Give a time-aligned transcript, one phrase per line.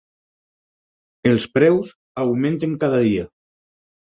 [1.31, 1.93] Els preus
[2.25, 3.29] augmenten cada dia.